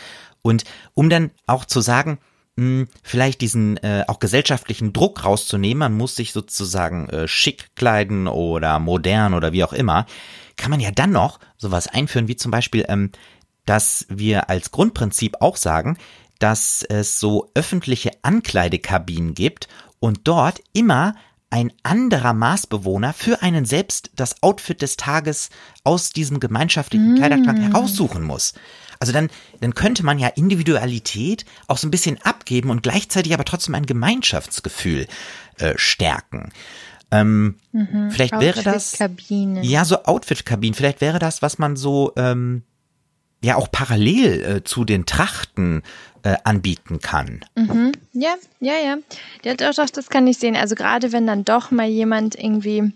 Und 0.42 0.64
um 0.94 1.08
dann 1.08 1.30
auch 1.46 1.64
zu 1.64 1.80
sagen 1.80 2.18
mh, 2.56 2.64
hm, 2.64 2.88
vielleicht 3.04 3.40
diesen 3.40 3.76
äh, 3.78 4.04
auch 4.08 4.18
gesellschaftlichen 4.18 4.92
Druck 4.92 5.24
rauszunehmen 5.24 5.78
man 5.78 5.96
muss 5.96 6.16
sich 6.16 6.32
sozusagen 6.32 7.08
äh, 7.10 7.28
schick 7.28 7.76
kleiden 7.76 8.26
oder 8.26 8.80
modern 8.80 9.34
oder 9.34 9.52
wie 9.52 9.64
auch 9.64 9.72
immer 9.72 10.06
kann 10.56 10.70
man 10.70 10.80
ja 10.80 10.90
dann 10.90 11.12
noch 11.12 11.38
sowas 11.56 11.86
einführen 11.86 12.28
wie 12.28 12.36
zum 12.36 12.50
Beispiel 12.50 12.84
ähm, 12.88 13.12
dass 13.64 14.06
wir 14.08 14.50
als 14.50 14.70
Grundprinzip 14.70 15.36
auch 15.40 15.56
sagen, 15.56 15.96
dass 16.42 16.82
es 16.82 17.20
so 17.20 17.50
öffentliche 17.54 18.10
Ankleidekabinen 18.22 19.34
gibt 19.34 19.68
und 20.00 20.22
dort 20.24 20.60
immer 20.72 21.14
ein 21.50 21.72
anderer 21.82 22.32
Maßbewohner 22.32 23.12
für 23.12 23.42
einen 23.42 23.64
selbst 23.64 24.10
das 24.16 24.42
Outfit 24.42 24.82
des 24.82 24.96
Tages 24.96 25.50
aus 25.84 26.10
diesem 26.10 26.40
gemeinschaftlichen 26.40 27.12
mm. 27.12 27.16
Kleiderschrank 27.16 27.60
heraussuchen 27.60 28.24
muss. 28.24 28.54
Also 28.98 29.12
dann, 29.12 29.28
dann 29.60 29.74
könnte 29.74 30.04
man 30.04 30.18
ja 30.18 30.28
Individualität 30.28 31.44
auch 31.68 31.76
so 31.76 31.86
ein 31.86 31.90
bisschen 31.90 32.20
abgeben 32.22 32.70
und 32.70 32.82
gleichzeitig 32.82 33.34
aber 33.34 33.44
trotzdem 33.44 33.74
ein 33.74 33.86
Gemeinschaftsgefühl 33.86 35.06
äh, 35.58 35.74
stärken. 35.76 36.52
Ähm, 37.10 37.56
mhm. 37.72 38.10
Vielleicht 38.10 38.40
wäre 38.40 38.62
das 38.62 38.98
ja 39.62 39.84
so 39.84 40.04
Outfit-Kabinen. 40.04 40.74
Vielleicht 40.74 41.02
wäre 41.02 41.18
das, 41.18 41.42
was 41.42 41.58
man 41.58 41.76
so 41.76 42.12
ähm, 42.16 42.62
ja 43.42 43.56
auch 43.56 43.70
parallel 43.70 44.44
äh, 44.44 44.64
zu 44.64 44.84
den 44.84 45.06
Trachten 45.06 45.82
äh, 46.22 46.36
anbieten 46.44 47.00
kann. 47.00 47.44
Mhm. 47.54 47.92
Ja, 48.12 48.34
ja, 48.60 48.74
ja. 48.74 48.96
Ja, 49.44 49.54
doch, 49.54 49.74
doch, 49.74 49.90
das 49.90 50.08
kann 50.08 50.26
ich 50.26 50.38
sehen. 50.38 50.56
Also 50.56 50.74
gerade 50.74 51.12
wenn 51.12 51.26
dann 51.26 51.44
doch 51.44 51.70
mal 51.70 51.88
jemand 51.88 52.36
irgendwie 52.36 52.92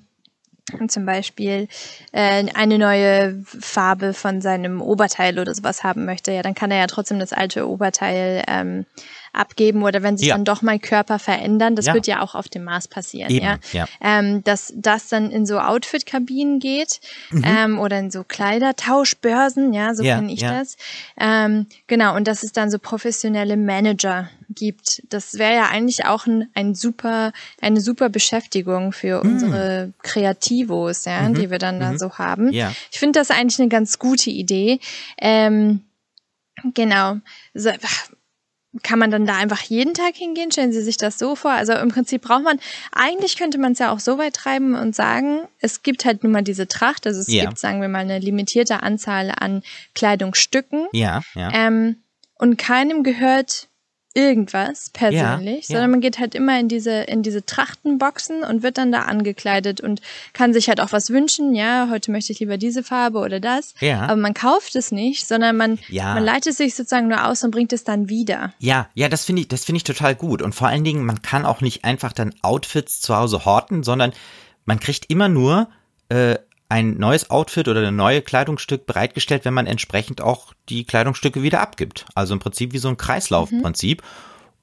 zum 0.88 1.06
Beispiel 1.06 1.68
äh, 2.12 2.44
eine 2.54 2.78
neue 2.78 3.40
Farbe 3.44 4.14
von 4.14 4.40
seinem 4.40 4.82
Oberteil 4.82 5.38
oder 5.38 5.54
sowas 5.54 5.84
haben 5.84 6.04
möchte, 6.04 6.32
ja, 6.32 6.42
dann 6.42 6.54
kann 6.54 6.70
er 6.70 6.78
ja 6.78 6.86
trotzdem 6.86 7.20
das 7.20 7.32
alte 7.32 7.68
Oberteil 7.68 8.42
ähm, 8.48 8.84
abgeben 9.32 9.82
oder 9.84 10.02
wenn 10.02 10.16
sich 10.16 10.28
ja. 10.28 10.34
dann 10.34 10.44
doch 10.44 10.62
mal 10.62 10.78
Körper 10.78 11.18
verändern, 11.18 11.76
das 11.76 11.86
ja. 11.86 11.94
wird 11.94 12.06
ja 12.06 12.20
auch 12.20 12.34
auf 12.34 12.48
dem 12.48 12.64
Mars 12.64 12.88
passieren, 12.88 13.30
Eben, 13.30 13.44
ja, 13.44 13.58
ja. 13.72 13.86
Ähm, 14.00 14.42
dass 14.42 14.72
das 14.74 15.08
dann 15.08 15.30
in 15.30 15.46
so 15.46 15.60
Outfit-Kabinen 15.60 16.58
geht 16.58 17.00
mhm. 17.30 17.44
ähm, 17.44 17.78
oder 17.78 17.98
in 17.98 18.10
so 18.10 18.24
Kleidertauschbörsen, 18.24 19.72
ja, 19.72 19.94
so 19.94 20.02
kenne 20.02 20.32
ich 20.32 20.40
das. 20.40 20.76
Ähm, 21.18 21.66
genau, 21.86 22.16
und 22.16 22.26
dass 22.26 22.42
es 22.42 22.52
dann 22.52 22.70
so 22.70 22.78
professionelle 22.78 23.56
Manager 23.56 24.30
gibt. 24.56 25.02
Das 25.08 25.34
wäre 25.34 25.54
ja 25.54 25.68
eigentlich 25.68 26.04
auch 26.06 26.26
ein, 26.26 26.48
ein 26.54 26.74
super, 26.74 27.32
eine 27.60 27.80
super 27.80 28.08
Beschäftigung 28.08 28.90
für 28.92 29.22
mm. 29.22 29.26
unsere 29.26 29.92
Kreativos, 30.02 31.04
ja, 31.04 31.28
mhm. 31.28 31.34
die 31.34 31.50
wir 31.50 31.58
dann 31.58 31.76
mhm. 31.76 31.80
da 31.80 31.98
so 31.98 32.18
haben. 32.18 32.52
Ja. 32.52 32.72
Ich 32.90 32.98
finde 32.98 33.20
das 33.20 33.30
eigentlich 33.30 33.60
eine 33.60 33.68
ganz 33.68 34.00
gute 34.00 34.30
Idee. 34.30 34.80
Ähm, 35.18 35.82
genau. 36.74 37.18
So, 37.54 37.70
kann 38.82 38.98
man 38.98 39.10
dann 39.10 39.26
da 39.26 39.36
einfach 39.36 39.60
jeden 39.62 39.94
Tag 39.94 40.14
hingehen? 40.16 40.50
Stellen 40.50 40.72
Sie 40.72 40.82
sich 40.82 40.96
das 40.96 41.18
so 41.18 41.36
vor? 41.36 41.52
Also 41.52 41.72
im 41.74 41.88
Prinzip 41.88 42.22
braucht 42.22 42.42
man, 42.42 42.58
eigentlich 42.92 43.36
könnte 43.36 43.58
man 43.58 43.72
es 43.72 43.78
ja 43.78 43.92
auch 43.92 44.00
so 44.00 44.18
weit 44.18 44.34
treiben 44.34 44.74
und 44.74 44.94
sagen, 44.94 45.46
es 45.60 45.82
gibt 45.82 46.04
halt 46.04 46.22
nun 46.22 46.32
mal 46.32 46.42
diese 46.42 46.68
Tracht, 46.68 47.06
also 47.06 47.20
es 47.20 47.28
ja. 47.28 47.44
gibt, 47.44 47.58
sagen 47.58 47.80
wir 47.80 47.88
mal, 47.88 48.00
eine 48.00 48.18
limitierte 48.18 48.82
Anzahl 48.82 49.32
an 49.38 49.62
Kleidungsstücken. 49.94 50.88
Ja, 50.92 51.22
ja. 51.34 51.50
Ähm, 51.52 51.96
und 52.38 52.58
keinem 52.58 53.02
gehört 53.02 53.68
irgendwas 54.16 54.90
persönlich, 54.90 55.68
ja, 55.68 55.74
sondern 55.74 55.84
ja. 55.84 55.88
man 55.88 56.00
geht 56.00 56.18
halt 56.18 56.34
immer 56.34 56.58
in 56.58 56.68
diese 56.68 57.02
in 57.02 57.22
diese 57.22 57.44
Trachtenboxen 57.44 58.42
und 58.42 58.62
wird 58.62 58.78
dann 58.78 58.90
da 58.90 59.02
angekleidet 59.02 59.82
und 59.82 60.00
kann 60.32 60.54
sich 60.54 60.68
halt 60.68 60.80
auch 60.80 60.92
was 60.92 61.10
wünschen. 61.10 61.54
Ja, 61.54 61.88
heute 61.90 62.10
möchte 62.10 62.32
ich 62.32 62.40
lieber 62.40 62.56
diese 62.56 62.82
Farbe 62.82 63.18
oder 63.18 63.40
das. 63.40 63.74
Ja. 63.80 64.00
Aber 64.02 64.16
man 64.16 64.32
kauft 64.32 64.74
es 64.74 64.90
nicht, 64.90 65.28
sondern 65.28 65.56
man 65.56 65.78
ja. 65.88 66.14
man 66.14 66.24
leitet 66.24 66.56
sich 66.56 66.74
sozusagen 66.74 67.08
nur 67.08 67.26
aus 67.26 67.44
und 67.44 67.50
bringt 67.50 67.74
es 67.74 67.84
dann 67.84 68.08
wieder. 68.08 68.54
Ja, 68.58 68.88
ja, 68.94 69.08
das 69.08 69.26
finde 69.26 69.42
ich 69.42 69.48
das 69.48 69.64
finde 69.64 69.76
ich 69.76 69.84
total 69.84 70.14
gut 70.14 70.40
und 70.40 70.54
vor 70.54 70.68
allen 70.68 70.84
Dingen 70.84 71.04
man 71.04 71.20
kann 71.20 71.44
auch 71.44 71.60
nicht 71.60 71.84
einfach 71.84 72.12
dann 72.12 72.34
Outfits 72.40 73.00
zu 73.02 73.14
Hause 73.14 73.44
horten, 73.44 73.82
sondern 73.82 74.12
man 74.64 74.80
kriegt 74.80 75.10
immer 75.10 75.28
nur 75.28 75.68
äh, 76.08 76.36
ein 76.68 76.98
neues 76.98 77.30
Outfit 77.30 77.68
oder 77.68 77.86
ein 77.86 77.96
neues 77.96 78.24
Kleidungsstück 78.24 78.86
bereitgestellt, 78.86 79.44
wenn 79.44 79.54
man 79.54 79.66
entsprechend 79.66 80.20
auch 80.20 80.52
die 80.68 80.84
Kleidungsstücke 80.84 81.42
wieder 81.42 81.60
abgibt. 81.60 82.06
Also 82.14 82.34
im 82.34 82.40
Prinzip 82.40 82.72
wie 82.72 82.78
so 82.78 82.88
ein 82.88 82.96
Kreislaufprinzip. 82.96 84.02
Mhm. 84.02 84.06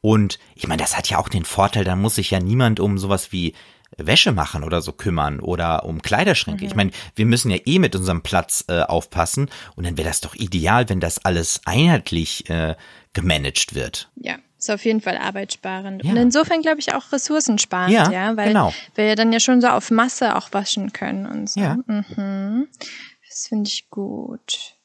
Und 0.01 0.39
ich 0.55 0.67
meine, 0.67 0.81
das 0.81 0.97
hat 0.97 1.09
ja 1.09 1.17
auch 1.17 1.29
den 1.29 1.45
Vorteil, 1.45 1.85
da 1.85 1.95
muss 1.95 2.15
sich 2.15 2.31
ja 2.31 2.39
niemand 2.39 2.81
um 2.81 2.97
sowas 2.97 3.31
wie 3.31 3.53
Wäsche 3.97 4.31
machen 4.31 4.63
oder 4.63 4.81
so 4.81 4.91
kümmern 4.91 5.39
oder 5.39 5.85
um 5.85 6.01
Kleiderschränke. 6.01 6.65
Mhm. 6.65 6.69
Ich 6.69 6.75
meine, 6.75 6.91
wir 7.15 7.25
müssen 7.25 7.51
ja 7.51 7.57
eh 7.65 7.79
mit 7.79 7.95
unserem 7.95 8.21
Platz 8.21 8.65
äh, 8.67 8.81
aufpassen 8.81 9.49
und 9.75 9.85
dann 9.85 9.97
wäre 9.97 10.07
das 10.07 10.21
doch 10.21 10.35
ideal, 10.35 10.89
wenn 10.89 10.99
das 10.99 11.23
alles 11.23 11.61
einheitlich 11.65 12.49
äh, 12.49 12.75
gemanagt 13.13 13.75
wird. 13.75 14.09
Ja, 14.15 14.37
ist 14.63 14.69
auf 14.71 14.85
jeden 14.85 15.01
Fall 15.01 15.17
arbeitssparend. 15.17 16.03
Ja. 16.03 16.11
Und 16.11 16.17
insofern 16.17 16.61
glaube 16.61 16.79
ich 16.79 16.93
auch 16.93 17.11
ressourcensparend, 17.11 17.93
ja, 17.93 18.11
ja 18.11 18.37
weil 18.37 18.49
genau. 18.49 18.73
wir 18.95 19.05
ja 19.05 19.15
dann 19.15 19.33
ja 19.33 19.39
schon 19.39 19.61
so 19.61 19.67
auf 19.67 19.91
Masse 19.91 20.35
auch 20.35 20.53
waschen 20.53 20.93
können 20.93 21.25
und 21.25 21.49
so. 21.49 21.59
Ja. 21.59 21.77
Mhm. 21.85 22.67
Das 23.27 23.47
finde 23.47 23.67
ich 23.67 23.89
gut. 23.89 24.75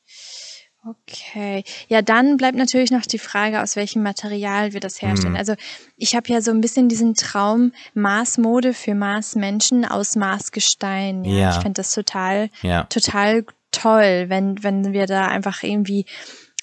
Okay. 0.85 1.65
Ja, 1.89 2.03
dann 2.03 2.37
bleibt 2.37 2.57
natürlich 2.57 2.91
noch 2.91 3.03
die 3.03 3.19
Frage, 3.19 3.63
aus 3.63 3.77
welchem 3.77 4.03
Material 4.03 4.73
wir 4.73 4.81
das 4.81 5.03
herstellen. 5.03 5.35
Mhm. 5.35 5.39
Also 5.39 5.55
ich 5.97 6.17
habe 6.17 6.29
ja 6.29 6.41
so 6.41 6.51
ein 6.51 6.61
bisschen 6.61 6.89
diesen 6.89 7.15
Traum 7.15 7.73
Maßmode 7.95 8.73
für 8.75 8.95
Maßmenschen 8.95 9.85
aus 9.85 10.17
Maßgestein. 10.17 11.25
Ja. 11.25 11.37
ja. 11.37 11.51
Ich 11.51 11.57
finde 11.57 11.75
das 11.75 11.93
total, 11.93 12.51
ja. 12.63 12.85
total 12.85 13.45
toll, 13.71 14.27
wenn, 14.29 14.63
wenn 14.63 14.93
wir 14.93 15.07
da 15.07 15.27
einfach 15.27 15.63
irgendwie 15.63 16.07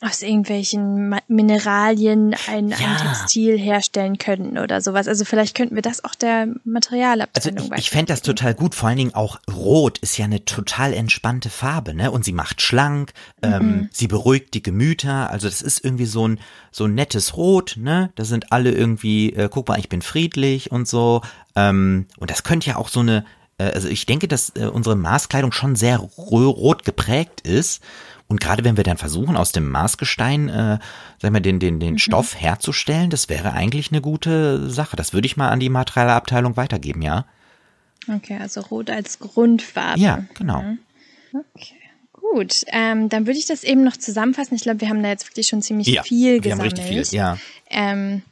aus 0.01 0.21
irgendwelchen 0.21 1.15
Mineralien 1.27 2.35
ein, 2.47 2.69
ja. 2.69 2.77
ein 2.77 2.97
Textil 2.97 3.57
herstellen 3.57 4.17
könnten 4.17 4.57
oder 4.57 4.81
sowas. 4.81 5.07
Also 5.07 5.23
vielleicht 5.23 5.55
könnten 5.55 5.75
wir 5.75 5.81
das 5.81 6.03
auch 6.03 6.15
der 6.15 6.47
Materialabteilung 6.65 7.57
Also 7.57 7.73
ich, 7.73 7.79
ich 7.79 7.89
fände 7.91 8.11
das 8.11 8.21
total 8.21 8.53
gut. 8.55 8.75
Vor 8.75 8.89
allen 8.89 8.97
Dingen 8.97 9.13
auch 9.13 9.39
Rot 9.49 9.97
ist 9.99 10.17
ja 10.17 10.25
eine 10.25 10.43
total 10.43 10.93
entspannte 10.93 11.49
Farbe, 11.49 11.93
ne? 11.93 12.11
Und 12.11 12.25
sie 12.25 12.33
macht 12.33 12.61
schlank, 12.61 13.13
ähm, 13.41 13.51
mhm. 13.51 13.55
ähm, 13.55 13.89
sie 13.93 14.07
beruhigt 14.07 14.53
die 14.53 14.61
Gemüter. 14.61 15.29
Also 15.29 15.47
das 15.47 15.61
ist 15.61 15.83
irgendwie 15.83 16.05
so 16.05 16.27
ein 16.27 16.39
so 16.71 16.85
ein 16.85 16.93
nettes 16.93 17.37
Rot, 17.37 17.75
ne? 17.77 18.11
Da 18.15 18.25
sind 18.25 18.51
alle 18.51 18.71
irgendwie, 18.71 19.31
äh, 19.31 19.47
guck 19.49 19.69
mal, 19.69 19.79
ich 19.79 19.87
bin 19.87 20.01
friedlich 20.01 20.73
und 20.73 20.89
so. 20.89 21.21
Ähm, 21.55 22.07
und 22.17 22.29
das 22.29 22.43
könnte 22.43 22.67
ja 22.67 22.75
auch 22.75 22.89
so 22.89 22.99
eine 22.99 23.23
äh, 23.57 23.71
also 23.71 23.87
ich 23.87 24.05
denke, 24.05 24.27
dass 24.27 24.49
äh, 24.57 24.65
unsere 24.65 24.97
Maßkleidung 24.97 25.53
schon 25.53 25.77
sehr 25.77 25.99
rot 25.99 26.83
geprägt 26.83 27.41
ist 27.41 27.81
und 28.27 28.41
gerade 28.41 28.63
wenn 28.63 28.77
wir 28.77 28.83
dann 28.83 28.97
versuchen, 28.97 29.37
aus 29.37 29.51
dem 29.51 29.69
Maßgestein, 29.69 30.49
äh, 30.49 30.79
sagen 31.21 31.33
wir, 31.33 31.41
den, 31.41 31.59
den, 31.59 31.79
den 31.79 31.93
mhm. 31.93 31.97
Stoff 31.99 32.39
herzustellen, 32.39 33.09
das 33.09 33.29
wäre 33.29 33.53
eigentlich 33.53 33.91
eine 33.91 34.01
gute 34.01 34.69
Sache. 34.69 34.95
Das 34.95 35.13
würde 35.13 35.27
ich 35.27 35.37
mal 35.37 35.49
an 35.49 35.59
die 35.59 35.69
Materialabteilung 35.69 36.57
weitergeben, 36.57 37.01
ja. 37.01 37.25
Okay, 38.07 38.37
also 38.39 38.61
rot 38.61 38.89
als 38.89 39.19
Grundfarbe. 39.19 39.99
Ja, 39.99 40.23
genau. 40.33 40.61
Mhm. 40.61 40.79
Okay. 41.33 41.75
Gut, 42.13 42.63
ähm, 42.67 43.09
dann 43.09 43.27
würde 43.27 43.37
ich 43.37 43.45
das 43.45 43.63
eben 43.63 43.83
noch 43.83 43.97
zusammenfassen. 43.97 44.55
Ich 44.55 44.63
glaube, 44.63 44.81
wir 44.81 44.89
haben 44.89 45.03
da 45.03 45.09
jetzt 45.09 45.29
wirklich 45.29 45.47
schon 45.47 45.61
ziemlich 45.61 45.87
ja, 45.87 46.01
viel 46.03 46.41
gesammelt. 46.41 46.77
Wir 46.77 46.83
haben 46.83 46.89
richtig 46.89 47.09
viel, 47.09 47.17
ja. 47.17 47.37
Ähm, 47.69 48.23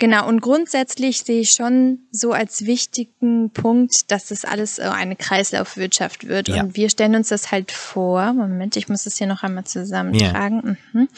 Genau, 0.00 0.28
und 0.28 0.40
grundsätzlich 0.40 1.24
sehe 1.24 1.40
ich 1.40 1.50
schon 1.50 1.98
so 2.12 2.30
als 2.30 2.66
wichtigen 2.66 3.50
Punkt, 3.50 4.12
dass 4.12 4.28
das 4.28 4.44
alles 4.44 4.78
eine 4.78 5.16
Kreislaufwirtschaft 5.16 6.28
wird. 6.28 6.46
Ja. 6.46 6.62
Und 6.62 6.76
wir 6.76 6.88
stellen 6.88 7.16
uns 7.16 7.28
das 7.28 7.50
halt 7.50 7.72
vor, 7.72 8.32
Moment, 8.32 8.76
ich 8.76 8.88
muss 8.88 9.02
das 9.02 9.18
hier 9.18 9.26
noch 9.26 9.42
einmal 9.42 9.64
zusammentragen, 9.64 10.78
ja. 10.94 11.00
mhm. 11.00 11.08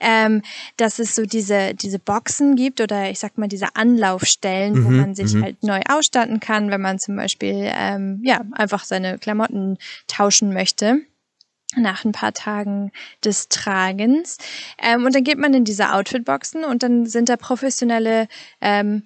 ähm, 0.00 0.42
dass 0.76 0.98
es 0.98 1.14
so 1.14 1.22
diese, 1.22 1.74
diese 1.74 2.00
Boxen 2.00 2.56
gibt 2.56 2.80
oder 2.80 3.08
ich 3.08 3.20
sag 3.20 3.38
mal 3.38 3.46
diese 3.46 3.76
Anlaufstellen, 3.76 4.80
mhm, 4.80 4.84
wo 4.84 4.90
man 4.90 5.14
sich 5.14 5.32
mhm. 5.34 5.44
halt 5.44 5.62
neu 5.62 5.80
ausstatten 5.88 6.40
kann, 6.40 6.72
wenn 6.72 6.80
man 6.80 6.98
zum 6.98 7.14
Beispiel 7.14 7.70
ähm, 7.72 8.20
ja 8.24 8.40
einfach 8.52 8.82
seine 8.82 9.18
Klamotten 9.18 9.78
tauschen 10.08 10.52
möchte 10.52 11.02
nach 11.76 12.04
ein 12.04 12.12
paar 12.12 12.32
Tagen 12.32 12.92
des 13.24 13.48
Tragens. 13.48 14.38
Ähm, 14.78 15.04
und 15.04 15.14
dann 15.14 15.24
geht 15.24 15.38
man 15.38 15.54
in 15.54 15.64
diese 15.64 15.92
Outfitboxen 15.92 16.64
und 16.64 16.82
dann 16.82 17.06
sind 17.06 17.28
da 17.28 17.36
professionelle 17.36 18.28
ähm, 18.60 19.04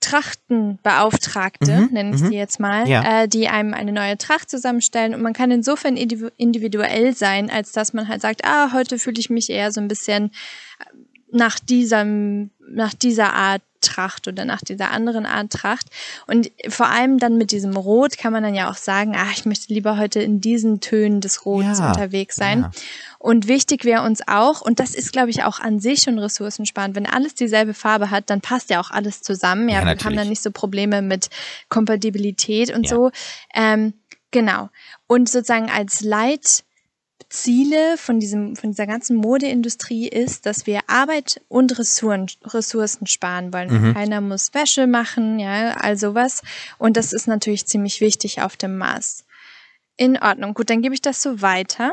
Trachtenbeauftragte, 0.00 1.72
mhm, 1.72 1.88
nenne 1.90 2.10
ich 2.14 2.18
sie 2.18 2.26
mhm. 2.26 2.32
jetzt 2.32 2.60
mal, 2.60 2.88
ja. 2.88 3.22
äh, 3.22 3.28
die 3.28 3.48
einem 3.48 3.74
eine 3.74 3.92
neue 3.92 4.16
Tracht 4.16 4.48
zusammenstellen 4.48 5.14
und 5.14 5.22
man 5.22 5.32
kann 5.32 5.50
insofern 5.50 5.96
individuell 5.96 7.14
sein, 7.14 7.50
als 7.50 7.72
dass 7.72 7.92
man 7.92 8.06
halt 8.06 8.22
sagt, 8.22 8.44
ah, 8.44 8.72
heute 8.72 8.98
fühle 8.98 9.18
ich 9.18 9.28
mich 9.28 9.50
eher 9.50 9.72
so 9.72 9.80
ein 9.80 9.88
bisschen 9.88 10.30
nach 11.32 11.58
diesem, 11.58 12.50
nach 12.70 12.94
dieser 12.94 13.34
Art 13.34 13.62
Tracht 13.80 14.28
oder 14.28 14.44
nach 14.44 14.60
dieser 14.60 14.90
anderen 14.90 15.26
Art 15.26 15.50
Tracht. 15.50 15.86
Und 16.26 16.50
vor 16.68 16.88
allem 16.88 17.18
dann 17.18 17.38
mit 17.38 17.52
diesem 17.52 17.76
Rot 17.76 18.18
kann 18.18 18.32
man 18.32 18.42
dann 18.42 18.54
ja 18.54 18.70
auch 18.70 18.76
sagen, 18.76 19.16
ah, 19.16 19.28
ich 19.32 19.44
möchte 19.44 19.72
lieber 19.72 19.96
heute 19.96 20.20
in 20.20 20.40
diesen 20.40 20.80
Tönen 20.80 21.20
des 21.20 21.44
Rots 21.44 21.78
ja, 21.78 21.88
unterwegs 21.88 22.36
sein. 22.36 22.62
Ja. 22.62 22.70
Und 23.18 23.48
wichtig 23.48 23.84
wäre 23.84 24.02
uns 24.02 24.22
auch, 24.26 24.60
und 24.60 24.80
das 24.80 24.94
ist, 24.94 25.12
glaube 25.12 25.30
ich, 25.30 25.42
auch 25.44 25.60
an 25.60 25.80
sich 25.80 26.00
schon 26.00 26.18
ressourcensparend, 26.18 26.94
wenn 26.94 27.06
alles 27.06 27.34
dieselbe 27.34 27.74
Farbe 27.74 28.10
hat, 28.10 28.30
dann 28.30 28.40
passt 28.40 28.70
ja 28.70 28.80
auch 28.80 28.90
alles 28.90 29.22
zusammen. 29.22 29.68
Ja, 29.68 29.80
ja 29.80 29.98
wir 29.98 30.04
haben 30.04 30.16
dann 30.16 30.28
nicht 30.28 30.42
so 30.42 30.50
Probleme 30.50 31.02
mit 31.02 31.28
Kompatibilität 31.68 32.74
und 32.74 32.88
so. 32.88 33.10
Ähm, 33.54 33.94
genau. 34.30 34.68
Und 35.06 35.28
sozusagen 35.28 35.70
als 35.70 36.00
Leit 36.00 36.64
Ziele 37.30 37.96
von 37.98 38.20
diesem, 38.20 38.56
von 38.56 38.70
dieser 38.70 38.86
ganzen 38.86 39.16
Modeindustrie 39.16 40.08
ist, 40.08 40.46
dass 40.46 40.66
wir 40.66 40.80
Arbeit 40.86 41.40
und 41.48 41.78
Ressourcen, 41.78 42.26
Ressourcen 42.44 43.06
sparen 43.06 43.52
wollen. 43.52 43.88
Mhm. 43.88 43.94
Keiner 43.94 44.20
muss 44.20 44.54
Wäsche 44.54 44.86
machen, 44.86 45.38
ja, 45.38 45.72
all 45.72 45.96
sowas. 45.96 46.42
Und 46.78 46.96
das 46.96 47.12
ist 47.12 47.26
natürlich 47.28 47.66
ziemlich 47.66 48.00
wichtig 48.00 48.40
auf 48.40 48.56
dem 48.56 48.78
Mars. 48.78 49.24
In 49.96 50.16
Ordnung. 50.16 50.54
Gut, 50.54 50.70
dann 50.70 50.80
gebe 50.80 50.94
ich 50.94 51.02
das 51.02 51.22
so 51.22 51.42
weiter. 51.42 51.92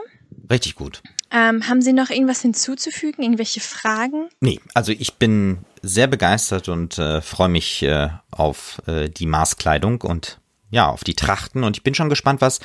Richtig 0.50 0.76
gut. 0.76 1.02
Ähm, 1.32 1.68
haben 1.68 1.82
Sie 1.82 1.92
noch 1.92 2.12
irgendwas 2.12 2.42
hinzuzufügen? 2.42 3.24
Irgendwelche 3.24 3.60
Fragen? 3.60 4.30
Nee, 4.40 4.60
also 4.74 4.92
ich 4.92 5.16
bin 5.16 5.66
sehr 5.82 6.08
begeistert 6.08 6.70
und 6.70 6.98
äh, 6.98 7.22
freue 7.22 7.50
mich 7.50 7.84
äh, 7.84 8.10
auf 8.32 8.82
äh, 8.88 9.10
die 9.10 9.26
Maßkleidung 9.26 10.02
und 10.02 10.40
ja, 10.76 10.90
auf 10.90 11.06
die 11.06 11.14
Trachten 11.14 11.64
und 11.64 11.78
ich 11.78 11.84
bin 11.84 11.96
schon 11.96 12.10
gespannt, 12.10 12.42
was 12.42 12.60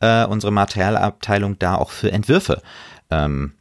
äh, 0.00 0.26
unsere 0.26 0.52
Materialabteilung 0.52 1.58
da 1.58 1.76
auch 1.76 1.90
für 1.90 2.12
Entwürfe 2.12 2.60
ähm, 3.10 3.54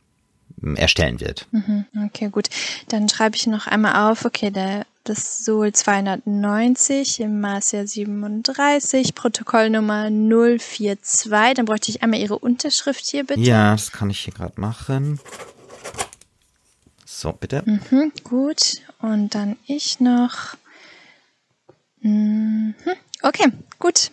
erstellen 0.75 1.21
wird. 1.21 1.47
Mhm, 1.51 1.85
okay, 2.07 2.27
gut. 2.27 2.49
Dann 2.89 3.07
schreibe 3.07 3.37
ich 3.37 3.47
noch 3.47 3.65
einmal 3.65 4.11
auf, 4.11 4.25
okay, 4.25 4.51
der, 4.51 4.85
das 5.05 5.45
Sol 5.45 5.71
290 5.71 7.21
im 7.21 7.39
Maßjahr 7.39 7.87
37, 7.87 9.15
Protokollnummer 9.15 10.09
042. 10.09 11.53
Dann 11.55 11.63
bräuchte 11.65 11.89
ich 11.89 12.03
einmal 12.03 12.19
Ihre 12.19 12.37
Unterschrift 12.37 13.05
hier, 13.05 13.23
bitte. 13.25 13.39
Ja, 13.39 13.71
das 13.71 13.93
kann 13.93 14.09
ich 14.09 14.19
hier 14.19 14.33
gerade 14.33 14.59
machen. 14.59 15.21
So, 17.05 17.31
bitte. 17.31 17.63
Mhm, 17.65 18.11
gut. 18.25 18.81
Und 18.99 19.33
dann 19.33 19.55
ich 19.65 20.01
noch. 20.01 20.57
Mhm. 22.01 22.75
Okay, 23.25 23.47
gut. 23.83 24.09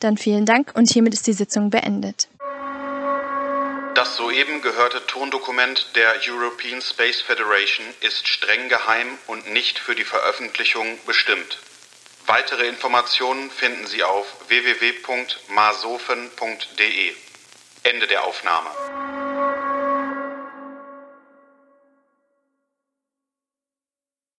Dann 0.00 0.18
vielen 0.18 0.44
Dank 0.44 0.72
und 0.74 0.90
hiermit 0.90 1.14
ist 1.14 1.26
die 1.28 1.32
Sitzung 1.32 1.70
beendet. 1.70 2.28
Das 3.94 4.16
soeben 4.16 4.60
gehörte 4.62 5.06
Tondokument 5.06 5.94
der 5.94 6.14
European 6.26 6.82
Space 6.82 7.20
Federation 7.20 7.86
ist 8.00 8.26
streng 8.26 8.68
geheim 8.68 9.16
und 9.28 9.52
nicht 9.52 9.78
für 9.78 9.94
die 9.94 10.02
Veröffentlichung 10.02 10.98
bestimmt. 11.06 11.60
Weitere 12.26 12.66
Informationen 12.66 13.48
finden 13.50 13.86
Sie 13.86 14.02
auf 14.02 14.26
www.masofen.de. 14.48 17.14
Ende 17.84 18.08
der 18.08 18.24
Aufnahme. 18.24 18.70